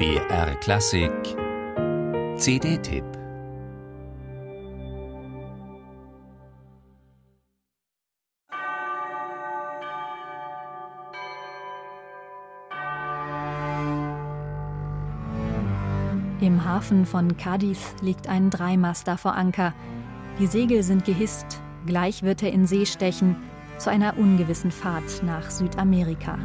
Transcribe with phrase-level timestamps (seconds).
[0.00, 1.12] BR Klassik
[2.38, 3.04] CD-Tipp
[16.40, 19.74] Im Hafen von Cadiz liegt ein Dreimaster vor Anker.
[20.38, 23.36] Die Segel sind gehisst, gleich wird er in See stechen,
[23.76, 26.38] zu einer ungewissen Fahrt nach Südamerika.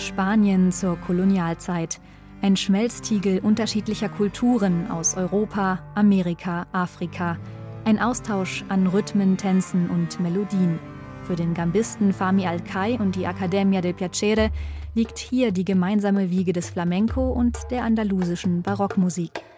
[0.00, 2.00] Spanien zur Kolonialzeit.
[2.42, 7.36] Ein Schmelztiegel unterschiedlicher Kulturen aus Europa, Amerika, Afrika.
[7.84, 10.78] Ein Austausch an Rhythmen, Tänzen und Melodien.
[11.22, 14.50] Für den Gambisten Fami Alcai und die Accademia del Piacere
[14.94, 19.49] liegt hier die gemeinsame Wiege des Flamenco und der andalusischen Barockmusik.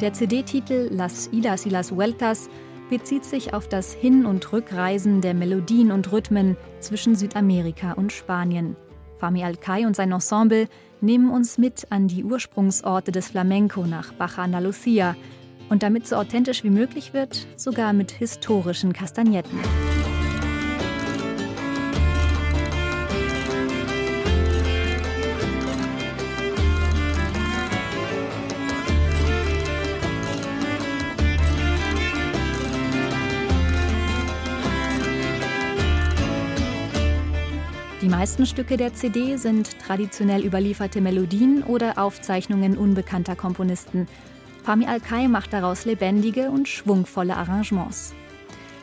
[0.00, 2.48] Der CD-Titel Las Idas y las Vueltas
[2.88, 8.76] bezieht sich auf das Hin- und Rückreisen der Melodien und Rhythmen zwischen Südamerika und Spanien.
[9.18, 10.68] Fami Alcai und sein Ensemble
[11.02, 15.14] nehmen uns mit an die Ursprungsorte des Flamenco nach Baja Andalucía
[15.68, 19.58] und damit so authentisch wie möglich wird, sogar mit historischen Kastagnetten.
[38.10, 44.08] Meisten Stücke der CD sind traditionell überlieferte Melodien oder Aufzeichnungen unbekannter Komponisten.
[44.64, 48.14] Fami Alkai macht daraus lebendige und schwungvolle Arrangements.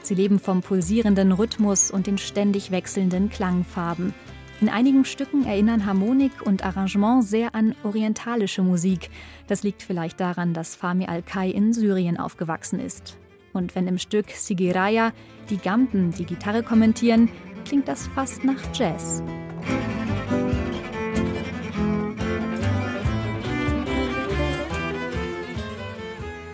[0.02, 4.14] Sie leben vom pulsierenden Rhythmus und den ständig wechselnden Klangfarben.
[4.62, 9.10] In einigen Stücken erinnern Harmonik und Arrangement sehr an orientalische Musik.
[9.48, 13.18] Das liegt vielleicht daran, dass Fami Alkai in Syrien aufgewachsen ist.
[13.52, 15.12] Und wenn im Stück Sigiraya
[15.50, 17.30] die Gampen die Gitarre kommentieren,
[17.68, 19.22] klingt das fast nach Jazz.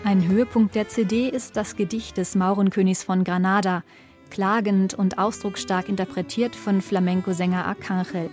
[0.02, 3.84] Ein Höhepunkt der CD ist das Gedicht des Maurenkönigs von Granada,
[4.30, 8.28] klagend und ausdrucksstark interpretiert von Flamenco-Sänger Arcangel.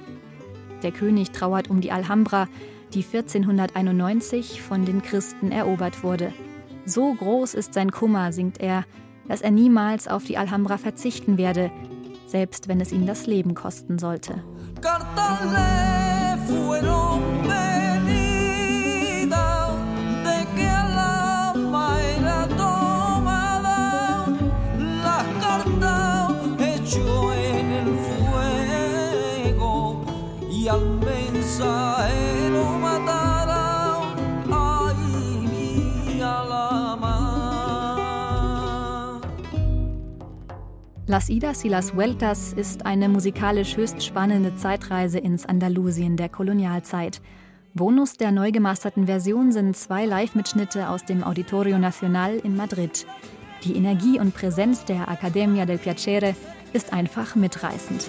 [0.81, 2.47] Der König trauert um die Alhambra,
[2.95, 6.33] die 1491 von den Christen erobert wurde.
[6.85, 8.85] So groß ist sein Kummer, singt er,
[9.27, 11.71] dass er niemals auf die Alhambra verzichten werde,
[12.31, 14.41] selbst wenn es ihn das Leben kosten sollte.
[30.71, 32.50] al mensajero
[41.11, 47.21] Las Idas y las Vueltas ist eine musikalisch höchst spannende Zeitreise ins Andalusien der Kolonialzeit.
[47.73, 53.05] Bonus der neu gemasterten Version sind zwei Live-Mitschnitte aus dem Auditorio Nacional in Madrid.
[53.65, 56.33] Die Energie und Präsenz der Accademia del Piacere
[56.71, 58.07] ist einfach mitreißend.